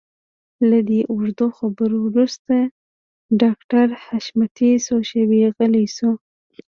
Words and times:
له 0.69 0.79
دې 0.89 0.99
اوږدو 1.11 1.47
خبرو 1.57 1.97
وروسته 2.07 2.55
ډاکټر 3.41 3.87
حشمتي 4.05 4.71
څو 4.85 4.95
شېبې 5.09 5.41
غلی 5.57 5.85
شو. 5.95 6.11